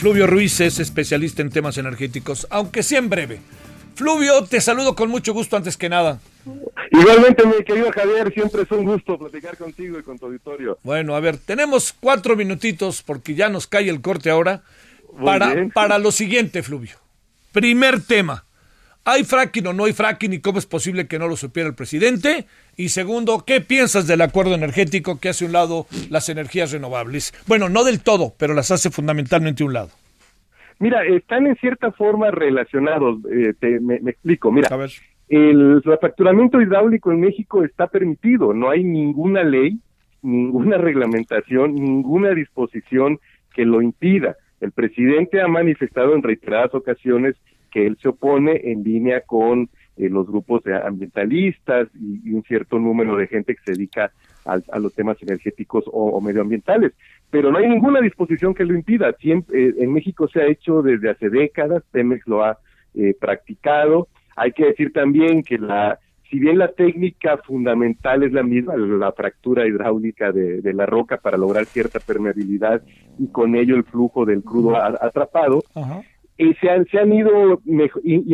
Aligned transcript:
Fluvio 0.00 0.26
Ruiz 0.26 0.58
es 0.60 0.78
especialista 0.78 1.42
en 1.42 1.50
temas 1.50 1.76
energéticos, 1.76 2.46
aunque 2.48 2.82
sea 2.82 2.98
en 2.98 3.10
breve. 3.10 3.38
Fluvio, 3.94 4.46
te 4.46 4.62
saludo 4.62 4.94
con 4.94 5.10
mucho 5.10 5.34
gusto 5.34 5.58
antes 5.58 5.76
que 5.76 5.90
nada. 5.90 6.20
Igualmente, 6.90 7.44
mi 7.44 7.62
querido 7.62 7.92
Javier, 7.92 8.32
siempre 8.32 8.62
es 8.62 8.70
un 8.70 8.86
gusto 8.86 9.18
platicar 9.18 9.58
contigo 9.58 9.98
y 9.98 10.02
con 10.02 10.18
tu 10.18 10.24
auditorio. 10.24 10.78
Bueno, 10.84 11.14
a 11.14 11.20
ver, 11.20 11.36
tenemos 11.36 11.92
cuatro 11.92 12.34
minutitos 12.34 13.02
porque 13.02 13.34
ya 13.34 13.50
nos 13.50 13.66
cae 13.66 13.90
el 13.90 14.00
corte 14.00 14.30
ahora 14.30 14.62
para, 15.22 15.68
para 15.74 15.98
lo 15.98 16.12
siguiente, 16.12 16.62
Fluvio. 16.62 16.96
Primer 17.52 18.00
tema. 18.00 18.46
¿Hay 19.04 19.24
fracking 19.24 19.66
o 19.66 19.72
no 19.72 19.84
hay 19.84 19.92
fracking 19.92 20.34
y 20.34 20.40
cómo 20.40 20.58
es 20.58 20.66
posible 20.66 21.06
que 21.06 21.18
no 21.18 21.26
lo 21.26 21.36
supiera 21.36 21.68
el 21.68 21.74
presidente? 21.74 22.44
Y 22.76 22.90
segundo, 22.90 23.44
¿qué 23.46 23.60
piensas 23.60 24.06
del 24.06 24.20
acuerdo 24.20 24.54
energético 24.54 25.18
que 25.18 25.30
hace 25.30 25.46
un 25.46 25.52
lado 25.52 25.86
las 26.10 26.28
energías 26.28 26.70
renovables? 26.72 27.32
Bueno, 27.46 27.70
no 27.70 27.84
del 27.84 28.02
todo, 28.02 28.34
pero 28.38 28.52
las 28.52 28.70
hace 28.70 28.90
fundamentalmente 28.90 29.64
un 29.64 29.72
lado. 29.72 29.88
Mira, 30.78 31.04
están 31.04 31.46
en 31.46 31.56
cierta 31.56 31.92
forma 31.92 32.30
relacionados. 32.30 33.18
Eh, 33.30 33.54
te, 33.58 33.80
me, 33.80 33.96
explico. 33.96 34.52
Mira, 34.52 34.68
el 35.28 35.82
fracturamiento 35.82 36.60
hidráulico 36.60 37.10
en 37.10 37.20
México 37.20 37.64
está 37.64 37.86
permitido. 37.86 38.52
No 38.52 38.68
hay 38.68 38.84
ninguna 38.84 39.44
ley, 39.44 39.78
ninguna 40.22 40.76
reglamentación, 40.78 41.74
ninguna 41.74 42.30
disposición 42.30 43.18
que 43.54 43.64
lo 43.64 43.80
impida. 43.80 44.36
El 44.60 44.72
presidente 44.72 45.40
ha 45.40 45.48
manifestado 45.48 46.14
en 46.14 46.22
reiteradas 46.22 46.74
ocasiones 46.74 47.34
que 47.70 47.86
él 47.86 47.96
se 48.00 48.08
opone 48.08 48.60
en 48.64 48.82
línea 48.82 49.22
con 49.22 49.68
eh, 49.96 50.08
los 50.08 50.26
grupos 50.26 50.62
ambientalistas 50.66 51.88
y, 51.94 52.32
un 52.32 52.42
cierto 52.42 52.78
número 52.78 53.16
de 53.16 53.26
gente 53.26 53.54
que 53.54 53.62
se 53.64 53.72
dedica 53.72 54.12
a, 54.44 54.78
los 54.78 54.94
temas 54.94 55.22
energéticos 55.22 55.84
o, 55.86 56.20
medioambientales. 56.20 56.92
Pero 57.30 57.52
no 57.52 57.58
hay 57.58 57.68
ninguna 57.68 58.00
disposición 58.00 58.54
que 58.54 58.64
lo 58.64 58.74
impida. 58.74 59.12
Siempre, 59.20 59.68
eh, 59.68 59.74
en 59.78 59.92
México 59.92 60.28
se 60.28 60.40
ha 60.40 60.46
hecho 60.46 60.82
desde 60.82 61.10
hace 61.10 61.28
décadas, 61.28 61.82
Pemex 61.90 62.26
lo 62.26 62.44
ha 62.44 62.58
eh, 62.94 63.14
practicado. 63.20 64.08
Hay 64.36 64.52
que 64.52 64.66
decir 64.66 64.92
también 64.92 65.42
que 65.42 65.58
la 65.58 65.98
si 66.30 66.38
bien 66.38 66.58
la 66.58 66.68
técnica 66.68 67.38
fundamental 67.38 68.22
es 68.22 68.32
la 68.32 68.44
misma, 68.44 68.76
la 68.76 69.10
fractura 69.12 69.66
hidráulica 69.66 70.30
de, 70.30 70.72
la 70.72 70.86
roca 70.86 71.16
para 71.16 71.36
lograr 71.36 71.66
cierta 71.66 71.98
permeabilidad 71.98 72.82
y 73.18 73.26
con 73.28 73.56
ello 73.56 73.74
el 73.74 73.82
flujo 73.82 74.24
del 74.24 74.44
crudo 74.44 74.76
atrapado, 74.76 75.64
eh, 76.40 76.56
se, 76.58 76.70
han, 76.70 76.86
se 76.86 76.98
han 76.98 77.12
ido 77.12 77.60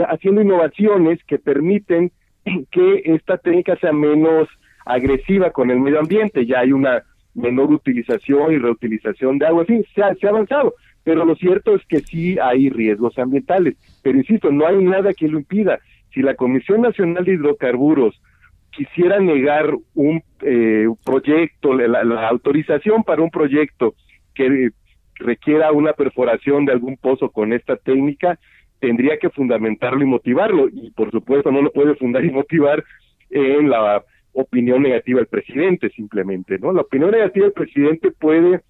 haciendo 0.09 0.41
innovaciones 0.41 1.19
que 1.25 1.41
permiten 1.41 2.13
que 2.71 3.03
esta 3.05 3.37
técnica 3.37 3.75
sea 3.77 3.93
menos 3.93 4.49
agresiva 4.85 5.51
con 5.51 5.73
el 5.73 5.81
medio 5.81 5.99
ambiente, 5.99 6.47
ya 6.47 6.61
hay 6.61 6.71
una 6.71 7.03
menor 7.35 7.73
utilización 7.73 8.53
y 8.53 8.59
reutilización 8.59 9.39
de 9.39 9.47
agua, 9.47 9.63
en 9.63 9.67
fin, 9.67 9.85
se 9.93 10.03
ha, 10.03 10.31
avanzado, 10.31 10.75
pero 11.03 11.25
lo 11.25 11.35
cierto 11.35 11.75
es 11.75 11.85
que 11.87 11.99
sí 11.99 12.39
hay 12.41 12.71
riesgos 12.71 13.19
ambientales, 13.19 13.75
pero 14.05 14.19
insisto, 14.19 14.53
no 14.53 14.69
hay 14.69 14.77
nada 14.85 15.13
que 15.13 15.27
lo 15.27 15.41
impida. 15.41 15.81
Si 16.15 16.23
la 16.23 16.37
Comisión 16.37 16.83
Nacional 16.83 17.25
de 17.25 17.35
Hidrocarburos 17.35 18.23
quisiera 18.71 19.19
negar 19.19 19.75
un 19.95 20.23
eh, 20.43 20.87
proyecto, 21.05 21.75
la, 21.75 22.29
autorización 22.29 23.03
para 23.03 23.23
un 23.23 23.31
proyecto 23.31 23.95
que 24.33 24.71
requiera 25.19 25.73
una 25.73 25.93
perforación 25.93 26.65
de 26.65 26.73
algún 26.73 26.97
pozo 26.97 27.31
con 27.31 27.53
esta 27.53 27.77
técnica, 27.77 28.39
tendría 28.81 29.19
que 29.19 29.31
fundamentarlo 29.31 30.03
y 30.03 30.07
motivarlo. 30.07 30.69
Y 30.69 30.91
por 30.91 31.11
supuesto 31.11 31.51
no 31.51 31.63
lo 31.63 31.73
puede 31.73 31.95
fundar 31.97 32.25
y 32.25 32.31
motivar 32.31 32.85
en 33.31 33.71
la 33.71 34.05
opinión 34.33 34.83
negativa 34.83 35.19
del 35.19 35.29
presidente 35.29 35.89
simplemente, 35.91 36.59
¿no? 36.59 36.73
La 36.73 36.83
opinión 36.83 37.11
negativa 37.11 37.47
del 37.47 37.55
presidente 37.55 38.11
puede, 38.11 38.61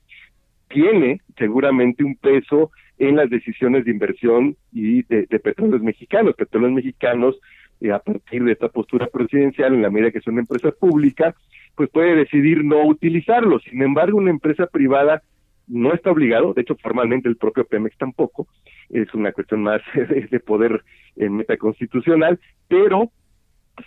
tiene 0.69 1.21
seguramente 1.37 2.05
un 2.05 2.17
peso 2.17 2.71
en 2.99 3.17
las 3.17 3.29
decisiones 3.29 3.85
de 3.85 3.91
inversión 3.91 4.56
y 4.73 5.03
de, 5.03 5.27
petróleos 5.41 5.83
mexicanos. 5.83 6.35
Petróleos 6.37 6.73
mexicanos, 6.73 7.39
eh, 7.81 7.91
a 7.93 7.99
partir 7.99 8.45
de 8.45 8.53
esta 8.53 8.69
postura 8.69 9.09
presidencial, 9.09 9.75
en 9.75 9.83
la 9.83 9.91
medida 9.91 10.11
que 10.12 10.19
es 10.19 10.27
una 10.27 10.41
empresa 10.41 10.71
pública, 10.71 11.35
pues 11.75 11.91
puede 11.91 12.15
decidir 12.15 12.65
no 12.65 12.87
utilizarlo. 12.87 13.59
Sin 13.61 13.83
embargo, 13.83 14.19
una 14.19 14.31
empresa 14.31 14.67
privada 14.67 15.23
no 15.69 15.93
está 15.93 16.10
obligado, 16.10 16.54
de 16.54 16.62
hecho 16.62 16.77
formalmente 16.77 17.28
el 17.28 17.37
propio 17.37 17.65
Pemex 17.65 17.97
tampoco, 17.97 18.47
es 18.91 19.12
una 19.15 19.32
cuestión 19.32 19.62
más 19.62 19.82
de 20.31 20.41
poder 20.41 20.82
en 21.16 21.37
metaconstitucional, 21.37 22.38
pero 22.69 23.10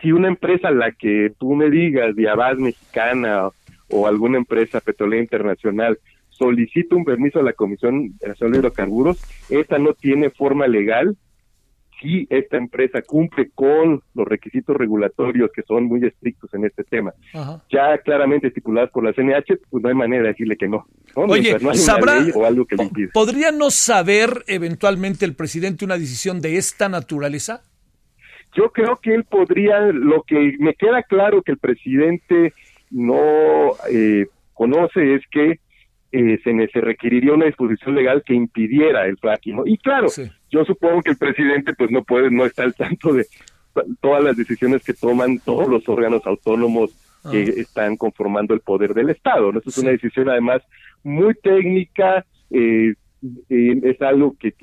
si 0.01 0.11
una 0.11 0.27
empresa 0.27 0.71
la 0.71 0.91
que 0.91 1.31
tú 1.39 1.55
me 1.55 1.69
digas, 1.69 2.15
Diabás 2.15 2.57
Mexicana 2.57 3.49
o 3.89 4.07
alguna 4.07 4.37
empresa 4.37 4.81
petrolera 4.81 5.21
internacional 5.21 5.97
solicita 6.29 6.95
un 6.95 7.05
permiso 7.05 7.39
a 7.39 7.43
la 7.43 7.53
Comisión 7.53 8.13
Nacional 8.25 8.53
de 8.53 8.59
Hidrocarburos, 8.59 9.21
esta 9.49 9.77
no 9.77 9.93
tiene 9.93 10.29
forma 10.29 10.67
legal 10.67 11.17
si 11.99 12.27
esta 12.29 12.57
empresa 12.57 13.01
cumple 13.01 13.49
con 13.53 14.01
los 14.13 14.27
requisitos 14.27 14.75
regulatorios 14.75 15.51
que 15.53 15.63
son 15.63 15.85
muy 15.85 16.05
estrictos 16.05 16.53
en 16.53 16.65
este 16.65 16.83
tema, 16.83 17.13
ya 17.71 17.97
claramente 17.99 18.47
estipulados 18.47 18.91
por 18.91 19.03
la 19.03 19.13
CNH, 19.13 19.59
pues 19.69 19.83
no 19.83 19.89
hay 19.89 19.95
manera 19.95 20.23
de 20.23 20.29
decirle 20.29 20.57
que 20.57 20.67
no. 20.67 20.85
Oye, 21.15 21.57
¿sabrá, 21.73 22.25
o 22.33 22.45
algo 22.45 22.65
que 22.65 22.77
¿podría 23.13 23.51
no 23.51 23.71
saber 23.71 24.43
eventualmente 24.47 25.25
el 25.25 25.35
presidente 25.35 25.85
una 25.85 25.97
decisión 25.97 26.41
de 26.41 26.57
esta 26.57 26.89
naturaleza? 26.89 27.63
Yo 28.55 28.71
creo 28.71 28.97
que 28.97 29.13
él 29.13 29.25
podría, 29.25 29.79
lo 29.79 30.23
que 30.23 30.55
me 30.59 30.73
queda 30.73 31.03
claro 31.03 31.43
que 31.43 31.51
el 31.51 31.59
presidente 31.59 32.53
no 32.89 33.73
eh, 33.91 34.27
conoce 34.53 35.15
es 35.15 35.21
que 35.31 35.59
eh, 36.11 36.39
se, 36.43 36.67
se, 36.67 36.81
requeriría 36.81 37.33
una 37.33 37.45
disposición 37.45 37.95
legal 37.95 38.23
que 38.25 38.33
impidiera 38.33 39.05
el 39.05 39.17
fracking. 39.17 39.61
Y 39.65 39.77
claro, 39.77 40.07
yo 40.49 40.65
supongo 40.65 41.03
que 41.03 41.11
el 41.11 41.17
presidente 41.17 41.73
pues 41.75 41.91
no 41.91 42.03
puede, 42.03 42.31
no 42.31 42.45
está 42.45 42.63
al 42.63 42.73
tanto 42.73 43.13
de 43.13 43.27
todas 44.01 44.23
las 44.23 44.35
decisiones 44.35 44.83
que 44.83 44.93
toman 44.93 45.39
todos 45.39 45.67
los 45.67 45.87
órganos 45.87 46.25
autónomos 46.25 46.91
que 47.29 47.43
ah. 47.55 47.61
están 47.61 47.95
conformando 47.95 48.53
el 48.53 48.61
poder 48.61 48.93
del 48.93 49.11
Estado. 49.11 49.51
¿no? 49.51 49.59
Esto 49.59 49.69
es 49.69 49.77
una 49.77 49.91
decisión 49.91 50.29
además 50.29 50.63
muy 51.03 51.35
técnica, 51.35 52.25
eh, 52.49 52.95
eh, 53.49 53.79
es 53.83 54.01
algo 54.01 54.35
que 54.39 54.53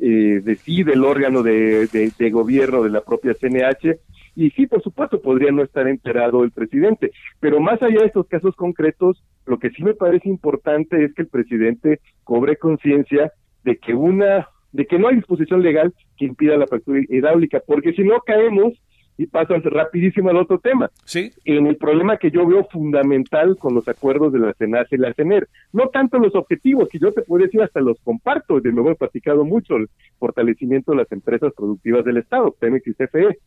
decide 0.43 0.95
el 0.95 1.05
órgano 1.05 1.43
de, 1.43 1.87
de, 1.87 2.31
gobierno 2.31 2.83
de 2.83 2.91
la 2.91 3.03
propia 3.03 3.35
CNH 3.35 3.99
y 4.37 4.51
sí, 4.51 4.67
por 4.67 4.83
supuesto, 4.83 5.21
podría 5.21 5.51
no 5.51 5.63
estar 5.65 5.89
enterado 5.89 6.45
el 6.45 6.53
presidente, 6.53 7.11
pero 7.41 7.59
más 7.59 7.83
allá 7.83 8.01
de 8.01 8.07
estos 8.07 8.29
casos 8.29 8.55
concretos, 8.55 9.25
lo 9.47 9.59
que 9.59 9.71
sí 9.71 9.83
me 9.83 9.95
parece 9.95 10.29
importante 10.29 11.03
es 11.03 11.15
que 11.15 11.23
el 11.23 11.29
presidente 11.29 12.01
cobre 12.23 12.57
conciencia 12.57 13.33
de 13.65 13.79
que 13.79 13.95
una 13.95 14.49
de 14.73 14.85
que 14.85 14.99
no 14.99 15.09
hay 15.09 15.17
disposición 15.17 15.63
legal 15.63 15.95
que 16.19 16.27
impida 16.27 16.59
la 16.59 16.67
fractura 16.67 17.01
hidráulica, 17.09 17.63
porque 17.67 17.95
si 17.95 18.03
no 18.03 18.21
caemos 18.21 18.75
y 19.19 19.27
paso 19.27 19.55
rapidísimo 19.59 20.31
al 20.31 20.37
otro 20.37 20.59
tema. 20.59 20.91
Sí. 21.05 21.31
En 21.45 21.67
el 21.67 21.77
problema 21.77 22.19
que 22.19 22.31
yo 22.31 22.47
veo 22.47 22.65
fundamental 22.71 23.57
con 23.57 23.75
los 23.75 23.89
acuerdos 23.89 24.33
de 24.33 24.41
la 24.41 24.53
CENACE 24.55 24.97
y 24.97 24.99
la 24.99 25.15
CENER, 25.15 25.49
no 25.73 25.89
tanto 25.89 26.19
los 26.19 26.35
objetivos, 26.35 26.89
que 26.89 26.99
yo 26.99 27.13
te 27.13 27.23
puedo 27.23 27.45
decir 27.45 27.63
hasta 27.63 27.81
los 27.81 27.99
comparto, 28.01 28.61
de 28.61 28.73
nuevo 28.73 28.91
he 28.91 28.97
platicado 28.97 29.45
mucho, 29.45 29.77
el 29.77 29.89
fortalecimiento 30.19 30.93
de 30.93 30.99
las 30.99 31.13
empresas 31.13 31.53
productivas 31.57 32.05
del 32.05 32.19
Estado, 32.19 32.55
Pemex 32.59 32.87
y 32.87 32.95
CFE, 32.95 33.39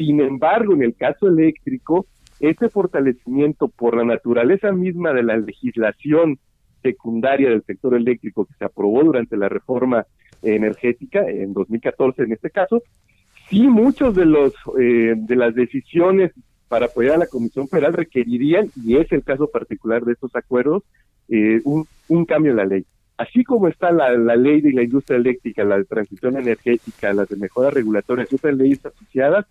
sin 0.00 0.18
embargo, 0.22 0.72
en 0.72 0.82
el 0.82 0.94
caso 0.94 1.28
eléctrico, 1.28 2.06
ese 2.40 2.70
fortalecimiento 2.70 3.68
por 3.68 3.94
la 3.98 4.04
naturaleza 4.04 4.72
misma 4.72 5.12
de 5.12 5.22
la 5.22 5.36
legislación 5.36 6.38
secundaria 6.82 7.50
del 7.50 7.62
sector 7.64 7.94
eléctrico 7.94 8.46
que 8.46 8.54
se 8.54 8.64
aprobó 8.64 9.04
durante 9.04 9.36
la 9.36 9.50
reforma 9.50 10.06
energética 10.40 11.20
en 11.28 11.52
2014 11.52 12.22
en 12.22 12.32
este 12.32 12.48
caso, 12.48 12.82
sí 13.50 13.68
muchos 13.68 14.14
de 14.14 14.24
los 14.24 14.54
eh, 14.80 15.12
de 15.14 15.36
las 15.36 15.54
decisiones 15.54 16.32
para 16.68 16.86
apoyar 16.86 17.16
a 17.16 17.18
la 17.18 17.26
Comisión 17.26 17.68
Federal 17.68 17.92
requerirían, 17.92 18.70
y 18.82 18.96
es 18.96 19.12
el 19.12 19.22
caso 19.22 19.50
particular 19.50 20.02
de 20.04 20.12
estos 20.12 20.34
acuerdos, 20.34 20.82
eh, 21.28 21.60
un, 21.64 22.24
cambio 22.24 22.52
en 22.52 22.56
la 22.56 22.64
ley. 22.64 22.86
Así 23.18 23.44
como 23.44 23.68
está 23.68 23.90
la, 23.90 24.16
la, 24.16 24.34
ley 24.34 24.62
de 24.62 24.72
la 24.72 24.82
industria 24.82 25.18
eléctrica, 25.18 25.62
la 25.62 25.76
de 25.76 25.84
transición 25.84 26.38
energética, 26.38 27.12
las 27.12 27.28
de 27.28 27.36
mejoras 27.36 27.74
regulatorias 27.74 28.32
y 28.32 28.36
otras 28.36 28.56
leyes 28.56 28.86
asociadas, 28.86 29.46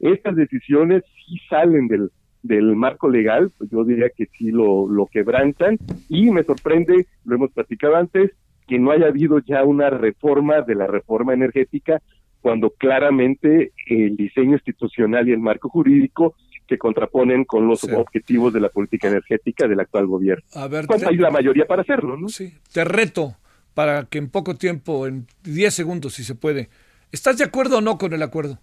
estas 0.00 0.36
decisiones 0.36 1.02
sí 1.26 1.38
salen 1.48 1.88
del, 1.88 2.10
del 2.42 2.76
marco 2.76 3.08
legal, 3.08 3.50
pues 3.56 3.70
yo 3.70 3.84
diría 3.84 4.10
que 4.14 4.26
sí 4.38 4.50
lo, 4.50 4.88
lo 4.88 5.06
quebrantan 5.06 5.78
y 6.08 6.30
me 6.30 6.44
sorprende, 6.44 7.06
lo 7.24 7.36
hemos 7.36 7.52
platicado 7.52 7.96
antes, 7.96 8.32
que 8.66 8.78
no 8.78 8.90
haya 8.90 9.06
habido 9.06 9.38
ya 9.40 9.64
una 9.64 9.90
reforma 9.90 10.62
de 10.62 10.74
la 10.74 10.86
reforma 10.86 11.34
energética 11.34 12.00
cuando 12.40 12.70
claramente 12.70 13.72
el 13.86 14.16
diseño 14.16 14.52
institucional 14.52 15.28
y 15.28 15.32
el 15.32 15.38
marco 15.38 15.68
jurídico 15.70 16.34
se 16.68 16.78
contraponen 16.78 17.44
con 17.44 17.66
los 17.66 17.84
objetivos 17.84 18.52
de 18.52 18.60
la 18.60 18.68
política 18.68 19.08
energética 19.08 19.66
del 19.66 19.80
actual 19.80 20.06
gobierno. 20.06 20.44
A 20.54 20.68
ver, 20.68 20.86
hay 21.06 21.16
la 21.16 21.30
mayoría 21.30 21.66
para 21.66 21.82
hacerlo, 21.82 22.16
¿no? 22.16 22.28
Sí, 22.28 22.52
te 22.72 22.84
reto 22.84 23.36
para 23.74 24.04
que 24.04 24.18
en 24.18 24.28
poco 24.28 24.56
tiempo, 24.56 25.06
en 25.06 25.26
10 25.44 25.74
segundos 25.74 26.14
si 26.14 26.24
se 26.24 26.34
puede, 26.34 26.68
¿estás 27.12 27.38
de 27.38 27.44
acuerdo 27.44 27.78
o 27.78 27.80
no 27.80 27.98
con 27.98 28.12
el 28.12 28.22
acuerdo? 28.22 28.60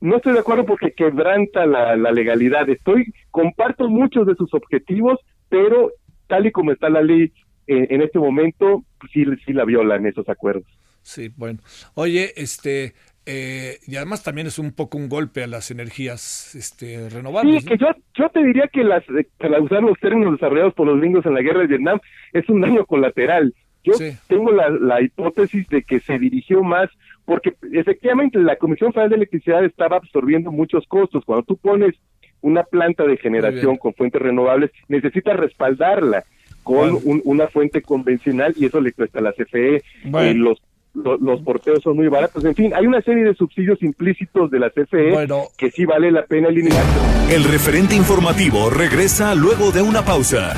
No 0.00 0.16
estoy 0.16 0.32
de 0.32 0.40
acuerdo 0.40 0.64
porque 0.64 0.92
quebranta 0.92 1.66
la, 1.66 1.94
legalidad. 1.96 2.68
Estoy, 2.68 3.12
comparto 3.30 3.88
muchos 3.88 4.26
de 4.26 4.34
sus 4.34 4.52
objetivos, 4.54 5.18
pero 5.48 5.92
tal 6.26 6.46
y 6.46 6.52
como 6.52 6.72
está 6.72 6.88
la 6.88 7.02
ley 7.02 7.32
eh, 7.66 7.86
en 7.90 8.02
este 8.02 8.18
momento, 8.18 8.84
sí, 9.12 9.24
sí 9.44 9.52
la 9.52 9.64
violan 9.64 10.06
esos 10.06 10.28
acuerdos. 10.28 10.66
Sí, 11.02 11.30
bueno. 11.36 11.60
Oye, 11.94 12.32
este, 12.36 12.94
eh, 13.26 13.78
y 13.86 13.96
además 13.96 14.22
también 14.22 14.46
es 14.46 14.58
un 14.58 14.72
poco 14.72 14.96
un 14.96 15.08
golpe 15.08 15.42
a 15.44 15.46
las 15.46 15.70
energías 15.70 16.54
este, 16.54 17.08
renovables. 17.10 17.62
Sí, 17.62 17.68
que 17.68 17.78
yo, 17.78 17.88
yo 18.14 18.28
te 18.30 18.42
diría 18.42 18.68
que 18.72 18.82
las, 18.82 19.04
para 19.38 19.60
usar 19.60 19.82
los 19.82 19.98
términos 20.00 20.32
desarrollados 20.32 20.74
por 20.74 20.86
los 20.86 20.98
gringos 20.98 21.26
en 21.26 21.34
la 21.34 21.42
guerra 21.42 21.60
de 21.60 21.66
Vietnam, 21.66 22.00
es 22.32 22.48
un 22.48 22.60
daño 22.60 22.86
colateral. 22.86 23.54
Yo 23.82 23.94
tengo 24.26 24.50
la, 24.52 24.68
la 24.68 25.00
hipótesis 25.00 25.68
de 25.68 25.82
que 25.82 26.00
se 26.00 26.18
dirigió 26.18 26.62
más 26.62 26.90
porque 27.30 27.54
efectivamente 27.72 28.40
la 28.40 28.56
Comisión 28.56 28.92
Federal 28.92 29.10
de 29.10 29.16
Electricidad 29.16 29.64
estaba 29.64 29.98
absorbiendo 29.98 30.50
muchos 30.50 30.84
costos. 30.88 31.24
Cuando 31.24 31.44
tú 31.44 31.56
pones 31.56 31.94
una 32.40 32.64
planta 32.64 33.04
de 33.04 33.16
generación 33.16 33.76
con 33.76 33.94
fuentes 33.94 34.20
renovables, 34.20 34.72
necesitas 34.88 35.36
respaldarla 35.36 36.24
con 36.64 36.98
una 37.04 37.46
fuente 37.46 37.82
convencional 37.82 38.54
y 38.56 38.66
eso 38.66 38.80
le 38.80 38.92
cuesta 38.92 39.20
a 39.20 39.22
la 39.22 39.32
CFE. 39.32 39.76
Eh, 39.76 40.34
los, 40.34 40.60
los, 40.92 41.40
porteos 41.42 41.82
son 41.82 41.96
muy 41.96 42.08
baratos. 42.08 42.44
En 42.44 42.54
fin, 42.56 42.74
hay 42.74 42.86
una 42.86 43.00
serie 43.00 43.22
de 43.22 43.34
subsidios 43.34 43.80
implícitos 43.82 44.50
de 44.50 44.58
la 44.58 44.70
CFE 44.70 45.28
que 45.56 45.70
sí 45.70 45.84
vale 45.84 46.10
la 46.10 46.24
pena 46.24 46.48
eliminar. 46.48 46.82
El 47.30 47.44
referente 47.44 47.94
informativo 47.94 48.70
regresa 48.70 49.34
luego 49.34 49.70
de 49.70 49.82
una 49.82 50.04
pausa. 50.04 50.54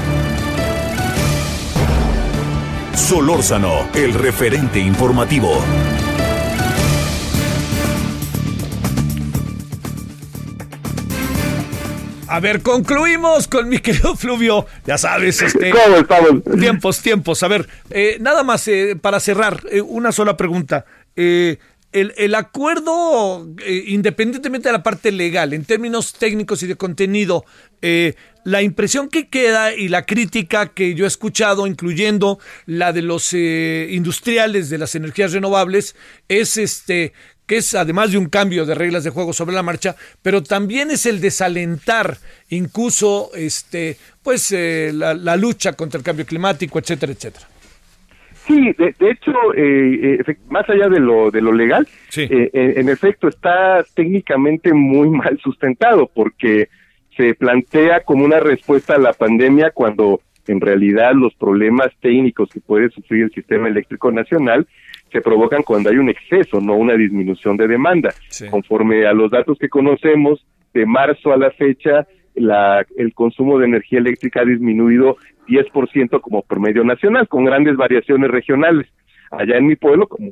Solórzano, 3.03 3.89
el 3.95 4.15
referente 4.15 4.79
informativo. 4.79 5.61
A 12.29 12.39
ver, 12.39 12.63
concluimos 12.63 13.49
con 13.49 13.69
mi 13.69 13.79
querido 13.81 14.15
Fluvio. 14.15 14.67
Ya 14.87 14.99
sabes, 14.99 15.43
este. 15.43 15.71
¿Cómo 15.85 15.97
estamos? 15.97 16.45
Tiempos, 16.59 17.03
tiempos. 17.03 17.43
A 17.43 17.49
ver, 17.49 17.69
eh, 17.91 18.19
nada 18.21 18.45
más 18.45 18.69
eh, 18.69 18.97
para 18.99 19.19
cerrar, 19.19 19.65
eh, 19.69 19.81
una 19.81 20.13
sola 20.13 20.37
pregunta. 20.37 20.87
el, 21.17 21.59
el, 21.93 22.35
acuerdo, 22.37 23.49
independientemente 23.67 24.69
de 24.69 24.73
la 24.75 24.83
parte 24.85 25.11
legal, 25.11 25.53
en 25.53 25.65
términos 25.65 26.13
técnicos 26.15 26.63
y 26.63 26.69
de 26.69 26.77
contenido, 26.77 27.45
la 28.45 28.63
impresión 28.63 29.09
que 29.09 29.29
queda 29.29 29.75
y 29.75 29.89
la 29.89 30.07
crítica 30.07 30.69
que 30.69 30.95
yo 30.95 31.05
he 31.05 31.09
escuchado, 31.09 31.67
incluyendo 31.67 32.39
la 32.67 32.93
de 32.93 33.03
los 33.03 33.33
industriales 33.33 34.71
de 34.71 34.79
las 34.79 34.95
energías 34.95 35.33
renovables, 35.33 35.97
es 36.29 36.57
este 36.57 37.13
que 37.47 37.59
es 37.59 37.75
además 37.75 38.13
de 38.13 38.19
un 38.19 38.31
cambio 38.31 38.65
de 38.65 38.75
reglas 38.75 39.05
de 39.05 39.11
juego 39.11 39.33
sobre 39.33 39.55
la 39.55 39.63
marcha, 39.63 39.97
pero 40.23 40.43
también 40.43 40.91
es 40.91 41.07
el 41.07 41.21
desalentar 41.21 42.17
incluso 42.51 43.31
este, 43.35 43.97
pues, 44.23 44.53
eh, 44.53 44.91
la, 44.95 45.37
lucha 45.37 45.73
contra 45.73 45.99
el 45.99 46.05
cambio 46.05 46.25
climático, 46.25 46.79
etcétera, 46.79 47.13
etcétera. 47.13 47.47
Sí, 48.47 48.73
de, 48.77 48.95
hecho, 49.11 49.55
eh, 49.55 50.19
eh, 50.27 50.37
más 50.49 50.69
allá 50.69 50.89
de 50.89 50.99
lo, 50.99 51.31
de 51.31 51.41
lo 51.41 51.53
legal, 51.53 51.87
en, 52.17 52.89
efecto 52.89 53.29
está 53.29 53.85
técnicamente 53.95 54.73
muy 54.73 55.11
mal 55.11 55.39
sustentado 55.43 56.11
porque 56.13 56.69
se 57.17 57.35
plantea 57.35 58.01
como 58.01 58.25
una 58.25 58.41
respuesta 58.41 58.95
a 58.95 58.99
la 58.99 59.13
pandemia 59.13 59.71
cuando 59.73 60.21
en 60.47 60.61
realidad 60.61 61.13
los 61.15 61.35
problemas 61.35 61.89
técnicos 62.01 62.51
que 62.51 62.61
puede 62.61 62.91
sufrir 62.91 63.25
el 63.25 63.33
sistema 63.33 63.69
eléctrico 63.69 64.11
nacional 64.11 64.67
se 65.11 65.21
provocan 65.21 65.63
cuando 65.63 65.91
hay 65.91 65.97
un 65.97 66.09
exceso, 66.09 66.61
no 66.61 66.75
una 66.75 66.95
disminución 66.95 67.57
de 67.57 67.69
demanda. 67.69 68.15
Conforme 68.51 69.07
a 69.07 69.13
los 69.13 69.31
datos 69.31 69.59
que 69.59 69.69
conocemos, 69.69 70.45
de 70.73 70.87
marzo 70.87 71.33
a 71.33 71.37
la 71.37 71.51
fecha, 71.51 72.07
la, 72.35 72.85
el 72.97 73.13
consumo 73.13 73.59
de 73.59 73.67
energía 73.67 73.99
eléctrica 73.99 74.41
ha 74.41 74.45
disminuido 74.47 75.17
10% 75.49 76.21
como 76.23 76.43
promedio 76.43 76.83
nacional, 76.83 77.29
con 77.29 77.45
grandes 77.45 77.77
variaciones 77.77 78.31
regionales. 78.31 78.89
Allá 79.31 79.59
en 79.59 79.67
mi 79.67 79.77
pueblo, 79.77 80.09
como 80.09 80.31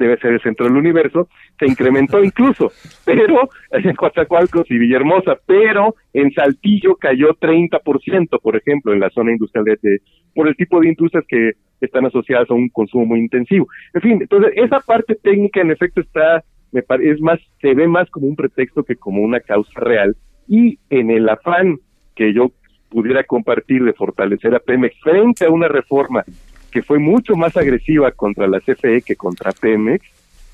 debe 0.00 0.18
ser 0.18 0.32
el 0.32 0.40
centro 0.40 0.66
del 0.66 0.76
universo, 0.76 1.28
se 1.58 1.66
incrementó 1.66 2.24
incluso, 2.24 2.72
pero 3.04 3.48
en 3.70 3.94
Coatzacoalcos 3.94 4.68
y 4.70 4.78
Villahermosa, 4.78 5.36
pero 5.46 5.94
en 6.12 6.32
Saltillo 6.32 6.96
cayó 6.96 7.34
30%, 7.34 8.40
por 8.42 8.56
ejemplo, 8.56 8.92
en 8.92 9.00
la 9.00 9.10
zona 9.10 9.32
industrial 9.32 9.64
de, 9.64 10.00
por 10.34 10.48
el 10.48 10.56
tipo 10.56 10.80
de 10.80 10.88
industrias 10.88 11.24
que 11.28 11.52
están 11.80 12.06
asociadas 12.06 12.50
a 12.50 12.54
un 12.54 12.68
consumo 12.70 13.06
muy 13.06 13.20
intensivo. 13.20 13.66
En 13.94 14.00
fin, 14.00 14.18
entonces 14.20 14.52
esa 14.56 14.80
parte 14.80 15.14
técnica 15.14 15.60
en 15.60 15.70
efecto 15.70 16.00
está, 16.00 16.42
me 16.72 16.82
es 17.02 17.20
más, 17.20 17.38
se 17.60 17.74
ve 17.74 17.86
más 17.86 18.10
como 18.10 18.26
un 18.26 18.36
pretexto 18.36 18.82
que 18.82 18.96
como 18.96 19.22
una 19.22 19.40
causa 19.40 19.78
real 19.80 20.16
y 20.48 20.78
en 20.88 21.10
el 21.10 21.28
afán 21.28 21.78
que 22.16 22.32
yo 22.32 22.52
pudiera 22.88 23.22
compartir 23.24 23.84
de 23.84 23.92
fortalecer 23.92 24.54
a 24.54 24.58
Pemex 24.58 24.98
frente 25.00 25.44
a 25.44 25.50
una 25.50 25.68
reforma 25.68 26.24
que 26.70 26.82
fue 26.82 26.98
mucho 26.98 27.34
más 27.36 27.56
agresiva 27.56 28.10
contra 28.12 28.46
la 28.46 28.60
CFE 28.60 29.02
que 29.02 29.16
contra 29.16 29.52
Pemex, 29.52 30.04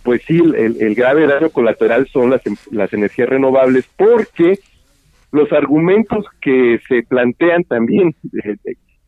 pues 0.03 0.23
sí, 0.27 0.41
el, 0.57 0.95
grave 0.95 1.27
daño 1.27 1.51
colateral 1.51 2.07
son 2.07 2.31
las, 2.31 2.41
las 2.71 2.93
energías 2.93 3.29
renovables, 3.29 3.89
porque 3.97 4.59
los 5.33 5.53
argumentos 5.53 6.25
que 6.41 6.81
se 6.89 7.03
plantean 7.03 7.65
también 7.65 8.15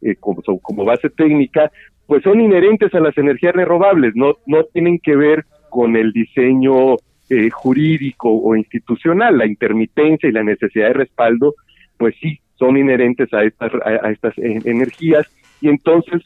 eh, 0.03 0.17
como, 0.19 0.43
como 0.61 0.85
base 0.85 1.09
técnica, 1.11 1.71
pues 2.07 2.23
son 2.23 2.41
inherentes 2.41 2.93
a 2.95 3.01
las 3.01 3.17
energías 3.17 3.55
renovables, 3.55 4.15
no, 4.17 4.37
no 4.47 4.65
tienen 4.65 4.99
que 4.99 5.15
ver 5.15 5.45
con 5.71 5.95
el 5.97 6.13
diseño 6.13 6.97
eh, 7.31 7.51
jurídico 7.51 8.31
o 8.31 8.57
institucional, 8.57 9.39
la 9.39 9.47
intermitencia 9.47 10.29
y 10.29 10.33
la 10.33 10.43
necesidad 10.43 10.89
de 10.89 10.95
respaldo, 10.95 11.55
pues 11.97 12.15
sí, 12.21 12.41
son 12.57 12.77
inherentes 12.77 13.33
a 13.33 13.45
estas, 13.45 13.73
a 13.85 14.11
estas 14.11 14.37
eh, 14.39 14.61
energías 14.65 15.27
y 15.61 15.69
entonces 15.69 16.23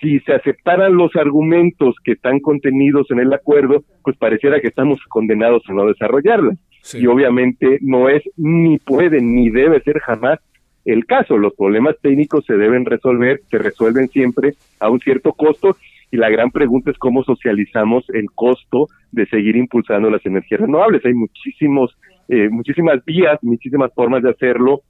si 0.00 0.20
se 0.20 0.32
aceptaran 0.32 0.96
los 0.96 1.14
argumentos 1.16 1.96
que 2.04 2.12
están 2.12 2.40
contenidos 2.40 3.10
en 3.10 3.20
el 3.20 3.32
acuerdo, 3.32 3.82
pues 4.02 4.16
pareciera 4.16 4.60
que 4.60 4.68
estamos 4.68 5.00
condenados 5.08 5.62
a 5.68 5.72
no 5.72 5.86
desarrollarlas. 5.86 6.58
Y 6.94 7.06
obviamente 7.06 7.78
no 7.82 8.08
es, 8.08 8.22
ni 8.36 8.78
puede, 8.78 9.20
ni 9.20 9.50
debe 9.50 9.80
ser 9.80 9.98
jamás 9.98 10.38
el 10.84 11.04
caso. 11.04 11.36
Los 11.36 11.54
problemas 11.54 11.96
técnicos 12.00 12.44
se 12.46 12.56
deben 12.56 12.84
resolver, 12.84 13.40
se 13.50 13.58
resuelven 13.58 14.08
siempre 14.08 14.54
a 14.80 14.88
un 14.88 15.00
cierto 15.00 15.32
costo 15.32 15.76
y 16.10 16.16
la 16.16 16.30
gran 16.30 16.50
pregunta 16.50 16.90
es 16.90 16.98
cómo 16.98 17.22
socializamos 17.24 18.08
el 18.10 18.30
costo 18.34 18.86
de 19.12 19.26
seguir 19.26 19.56
impulsando 19.56 20.08
las 20.08 20.24
energías 20.24 20.60
renovables. 20.60 21.04
Hay 21.04 21.14
muchísimos, 21.14 21.94
eh, 22.28 22.48
muchísimas 22.48 23.04
vías, 23.04 23.38
muchísimas 23.42 23.92
formas 23.92 24.22
de 24.22 24.30
hacerlo 24.30 24.82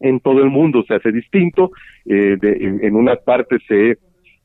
en 0.00 0.20
todo 0.20 0.42
el 0.42 0.50
mundo. 0.50 0.84
Se 0.86 0.94
hace 0.94 1.12
distinto. 1.12 1.70
Eh, 2.04 2.36
en, 2.42 2.84
en 2.84 2.96
unas 2.96 3.18
partes 3.20 3.62
se 3.66 3.96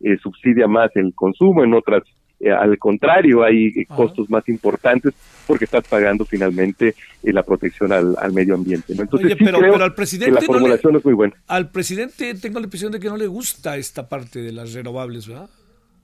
eh, 0.03 0.17
subsidia 0.21 0.67
más 0.67 0.91
el 0.95 1.13
consumo, 1.15 1.63
en 1.63 1.73
otras 1.73 2.03
eh, 2.39 2.51
al 2.51 2.77
contrario, 2.77 3.43
hay 3.43 3.67
eh, 3.67 3.85
costos 3.85 4.29
más 4.29 4.47
importantes 4.49 5.13
porque 5.47 5.63
estás 5.63 5.87
pagando 5.87 6.25
finalmente 6.25 6.93
la 7.23 7.41
protección 7.41 7.93
al, 7.93 8.33
medio 8.33 8.55
ambiente. 8.55 8.91
Entonces, 8.91 9.37
pero, 9.39 9.81
al 9.81 9.93
presidente 9.93 10.33
la 10.33 10.41
formulación 10.41 10.97
es 10.97 11.05
muy 11.05 11.13
buena. 11.13 11.33
Al 11.47 11.71
presidente 11.71 12.33
tengo 12.35 12.59
la 12.59 12.65
impresión 12.65 12.91
de 12.91 12.99
que 12.99 13.07
no 13.07 13.15
le 13.15 13.27
gusta 13.27 13.77
esta 13.77 14.09
parte 14.09 14.41
de 14.41 14.51
las 14.51 14.73
renovables, 14.73 15.27
¿verdad? 15.27 15.49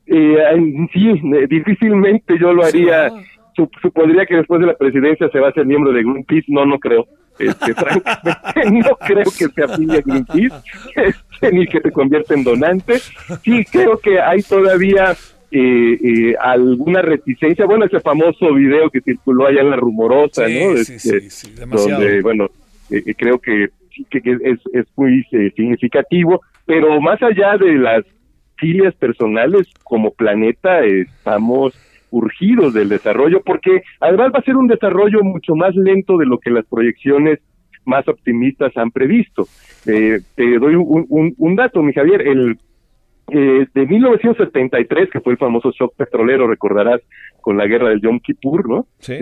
sí, 0.05 1.21
difícilmente 1.49 2.39
yo 2.39 2.53
lo 2.53 2.63
haría. 2.63 3.11
Supondría 3.81 4.25
que 4.25 4.35
después 4.35 4.61
de 4.61 4.67
la 4.67 4.75
presidencia 4.75 5.29
se 5.29 5.39
va 5.39 5.49
a 5.49 5.53
ser 5.53 5.65
miembro 5.65 5.91
de 5.91 6.03
Greenpeace. 6.03 6.45
No, 6.47 6.65
no 6.65 6.79
creo. 6.79 7.05
Este, 7.37 7.73
francamente, 7.75 8.89
no 8.89 8.95
creo 8.97 9.23
que 9.23 9.47
se 9.47 9.63
afilie 9.63 9.97
a 9.97 10.01
Greenpeace. 10.01 11.51
ni 11.51 11.67
que 11.67 11.81
te 11.81 11.91
convierta 11.91 12.33
en 12.33 12.43
donante. 12.43 12.99
Sí, 13.43 13.65
creo 13.71 13.97
que 13.97 14.19
hay 14.19 14.41
todavía 14.41 15.15
eh, 15.51 15.97
eh, 16.03 16.35
alguna 16.39 17.01
reticencia. 17.01 17.65
Bueno, 17.65 17.85
ese 17.85 17.99
famoso 17.99 18.53
video 18.53 18.89
que 18.89 19.01
circuló 19.01 19.47
allá 19.47 19.61
en 19.61 19.71
la 19.71 19.77
rumorosa, 19.77 20.43
¿no? 20.43 20.77
Sí, 20.77 20.93
este, 20.93 21.29
sí, 21.29 21.53
demasiado. 21.53 22.01
Donde, 22.01 22.21
bueno, 22.21 22.49
eh, 22.91 23.15
creo 23.15 23.39
que, 23.39 23.69
que, 24.09 24.21
es, 24.23 24.59
es 24.73 24.85
muy 24.95 25.23
significativo, 25.55 26.41
pero 26.65 27.01
más 27.01 27.21
allá 27.23 27.57
de 27.57 27.73
las 27.75 28.05
filias 28.57 28.93
personales, 28.95 29.67
como 29.83 30.11
planeta 30.11 30.81
estamos 30.85 31.73
urgidos 32.11 32.73
del 32.73 32.89
desarrollo, 32.89 33.41
porque 33.45 33.81
además 33.99 34.31
va 34.33 34.39
a 34.39 34.43
ser 34.43 34.55
un 34.55 34.67
desarrollo 34.67 35.23
mucho 35.23 35.55
más 35.55 35.75
lento 35.75 36.17
de 36.17 36.25
lo 36.25 36.37
que 36.39 36.49
las 36.49 36.65
proyecciones 36.65 37.39
más 37.85 38.07
optimistas 38.07 38.75
han 38.77 38.91
previsto. 38.91 39.47
Eh, 39.85 40.19
te 40.35 40.59
doy 40.59 40.75
un, 40.75 41.33
un, 41.37 41.55
dato, 41.55 41.81
mi 41.81 41.93
Javier, 41.93 42.21
el 42.21 42.57
eh, 43.31 43.67
de 43.73 43.85
1973, 43.85 45.09
que 45.11 45.19
fue 45.19 45.33
el 45.33 45.39
famoso 45.39 45.71
shock 45.71 45.95
petrolero, 45.95 46.47
recordarás, 46.47 47.01
con 47.41 47.57
la 47.57 47.67
guerra 47.67 47.89
del 47.89 48.01
Yom 48.01 48.19
Kippur, 48.19 48.67
¿no? 48.67 48.87
Sí. 48.99 49.17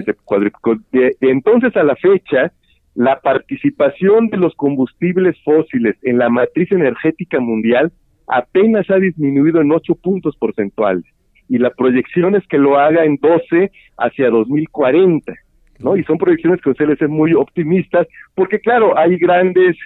De, 0.91 1.15
entonces 1.21 1.75
a 1.75 1.83
la 1.83 1.95
fecha, 1.95 2.51
la 2.95 3.19
participación 3.19 4.29
de 4.29 4.37
los 4.37 4.55
combustibles 4.55 5.35
fósiles 5.43 5.95
en 6.03 6.17
la 6.17 6.29
matriz 6.29 6.71
energética 6.71 7.39
mundial 7.39 7.91
apenas 8.27 8.89
ha 8.89 8.97
disminuido 8.97 9.61
en 9.61 9.71
8 9.71 9.95
puntos 9.95 10.35
porcentuales 10.37 11.05
y 11.49 11.57
la 11.57 11.71
proyección 11.71 12.35
es 12.35 12.45
que 12.47 12.57
lo 12.57 12.77
haga 12.77 13.05
en 13.05 13.17
12 13.17 13.71
hacia 13.97 14.29
2040, 14.29 15.33
¿no? 15.79 15.95
Y 15.95 16.03
son 16.03 16.17
proyecciones 16.17 16.61
que 16.61 16.73
suelen 16.73 16.97
ser 16.97 17.09
muy 17.09 17.33
optimistas 17.33 18.07
porque 18.35 18.59
claro, 18.59 18.97
hay 18.97 19.17
grandes 19.17 19.77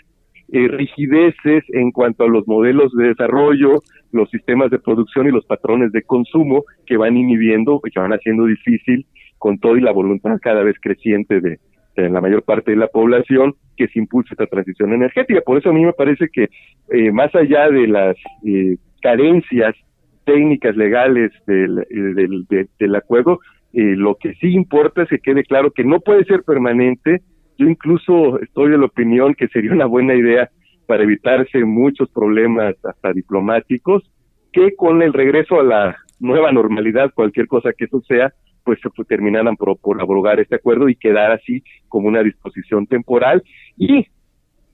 eh, 0.53 0.67
rigideces 0.67 1.63
en 1.69 1.91
cuanto 1.91 2.25
a 2.25 2.27
los 2.27 2.47
modelos 2.47 2.91
de 2.93 3.09
desarrollo, 3.09 3.79
los 4.11 4.29
sistemas 4.29 4.69
de 4.69 4.79
producción 4.79 5.27
y 5.27 5.31
los 5.31 5.45
patrones 5.45 5.91
de 5.93 6.01
consumo 6.03 6.65
que 6.85 6.97
van 6.97 7.15
inhibiendo 7.15 7.79
y 7.85 7.89
que 7.89 7.99
van 7.99 8.11
haciendo 8.11 8.45
difícil 8.45 9.05
con 9.37 9.59
todo 9.59 9.77
y 9.77 9.81
la 9.81 9.93
voluntad 9.93 10.37
cada 10.41 10.61
vez 10.63 10.75
creciente 10.81 11.39
de, 11.39 11.57
la 11.95 12.21
mayor 12.21 12.43
parte 12.43 12.71
de 12.71 12.77
la 12.77 12.87
población 12.87 13.53
que 13.77 13.87
se 13.87 13.99
impulse 13.99 14.33
esta 14.33 14.45
transición 14.47 14.91
energética. 14.93 15.41
Por 15.41 15.57
eso 15.57 15.69
a 15.69 15.73
mí 15.73 15.85
me 15.85 15.93
parece 15.93 16.27
que 16.31 16.49
eh, 16.89 17.11
más 17.11 17.33
allá 17.35 17.69
de 17.69 17.87
las 17.87 18.17
eh, 18.45 18.77
carencias 19.01 19.75
técnicas 20.25 20.75
legales 20.75 21.31
del, 21.47 21.85
del, 21.89 22.67
del 22.79 22.95
acuerdo, 22.95 23.39
lo 23.73 24.15
que 24.15 24.33
sí 24.35 24.49
importa 24.53 25.03
es 25.03 25.09
que 25.09 25.19
quede 25.19 25.43
claro 25.43 25.71
que 25.71 25.83
no 25.83 25.99
puede 25.99 26.25
ser 26.25 26.43
permanente. 26.43 27.21
Yo 27.57 27.67
incluso 27.67 28.39
estoy 28.39 28.71
de 28.71 28.77
la 28.77 28.85
opinión 28.85 29.33
que 29.33 29.47
sería 29.47 29.71
una 29.71 29.85
buena 29.85 30.15
idea 30.15 30.49
para 30.87 31.03
evitarse 31.03 31.63
muchos 31.63 32.09
problemas 32.11 32.75
hasta 32.83 33.13
diplomáticos, 33.13 34.03
que 34.51 34.75
con 34.75 35.01
el 35.01 35.13
regreso 35.13 35.59
a 35.59 35.63
la 35.63 35.95
nueva 36.19 36.51
normalidad, 36.51 37.11
cualquier 37.13 37.47
cosa 37.47 37.71
que 37.71 37.85
eso 37.85 38.01
sea, 38.01 38.33
pues 38.63 38.79
se 38.81 39.03
terminaran 39.05 39.55
por, 39.55 39.79
por 39.79 40.01
abrogar 40.01 40.39
este 40.39 40.55
acuerdo 40.55 40.89
y 40.89 40.95
quedar 40.95 41.31
así 41.31 41.63
como 41.87 42.07
una 42.07 42.23
disposición 42.23 42.85
temporal. 42.87 43.41
Y 43.77 44.05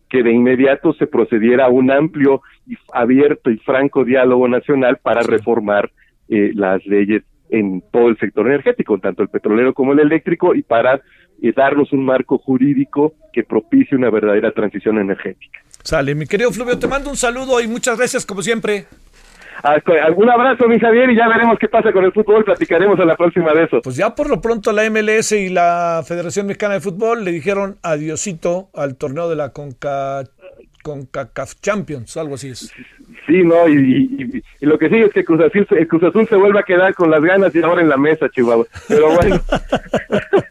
que 0.09 0.23
de 0.23 0.31
inmediato 0.31 0.93
se 0.93 1.07
procediera 1.07 1.65
a 1.65 1.69
un 1.69 1.91
amplio 1.91 2.41
y 2.65 2.75
abierto 2.93 3.49
y 3.49 3.57
franco 3.57 4.03
diálogo 4.03 4.47
nacional 4.47 4.97
para 5.01 5.21
reformar 5.21 5.91
eh, 6.29 6.51
las 6.55 6.85
leyes 6.85 7.23
en 7.49 7.81
todo 7.91 8.09
el 8.09 8.17
sector 8.17 8.47
energético, 8.47 8.99
tanto 8.99 9.23
el 9.23 9.29
petrolero 9.29 9.73
como 9.73 9.93
el 9.93 9.99
eléctrico, 9.99 10.53
y 10.53 10.63
para 10.63 11.01
y 11.39 11.51
darnos 11.51 11.93
un 11.93 12.03
marco 12.03 12.37
jurídico 12.37 13.13
que 13.31 13.43
propicie 13.43 13.97
una 13.97 14.09
verdadera 14.09 14.51
transición 14.51 14.97
energética. 14.97 15.59
Sale, 15.83 16.15
mi 16.15 16.25
querido 16.25 16.51
Fluvio, 16.51 16.79
te 16.79 16.87
mando 16.87 17.09
un 17.09 17.15
saludo 17.15 17.61
y 17.61 17.67
muchas 17.67 17.97
gracias 17.97 18.25
como 18.25 18.41
siempre. 18.41 18.85
Algún 19.63 20.29
abrazo, 20.29 20.67
mi 20.67 20.79
Javier, 20.79 21.09
y 21.09 21.15
ya 21.15 21.27
veremos 21.27 21.57
qué 21.59 21.67
pasa 21.67 21.91
con 21.91 22.03
el 22.03 22.11
fútbol. 22.11 22.43
Platicaremos 22.43 22.99
a 22.99 23.05
la 23.05 23.15
próxima 23.15 23.53
de 23.53 23.63
eso. 23.63 23.81
Pues 23.81 23.95
ya 23.95 24.13
por 24.13 24.29
lo 24.29 24.41
pronto 24.41 24.71
la 24.71 24.89
MLS 24.89 25.31
y 25.31 25.49
la 25.49 26.03
Federación 26.07 26.47
Mexicana 26.47 26.75
de 26.75 26.81
Fútbol 26.81 27.23
le 27.23 27.31
dijeron 27.31 27.77
adiosito 27.83 28.69
al 28.73 28.97
torneo 28.97 29.29
de 29.29 29.35
la 29.35 29.49
Conca, 29.49 30.23
CONCACAF 30.83 31.55
Champions, 31.61 32.15
algo 32.17 32.35
así 32.35 32.49
es. 32.49 32.71
Sí, 33.25 33.43
no, 33.43 33.67
y, 33.67 34.41
lo 34.61 34.77
que 34.77 34.87
sigue 34.87 35.05
es 35.05 35.13
que 35.13 35.25
Cruz 35.25 35.41
Azul, 35.41 35.67
Cruz 35.87 36.03
Azul 36.03 36.27
se 36.27 36.35
vuelve 36.35 36.59
a 36.59 36.63
quedar 36.63 36.93
con 36.93 37.11
las 37.11 37.21
ganas 37.21 37.53
y 37.53 37.61
ahora 37.61 37.81
en 37.81 37.89
la 37.89 37.97
mesa, 37.97 38.29
Chihuahua. 38.29 38.65
Pero 38.87 39.11
bueno. 39.11 39.39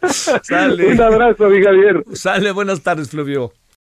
Sale. 0.08 0.86
Un 0.92 1.00
abrazo, 1.00 1.48
mi 1.48 1.62
Javier. 1.62 2.04
Sale, 2.12 2.52
buenas 2.52 2.82
tardes, 2.82 3.10
Fluvio. 3.10 3.52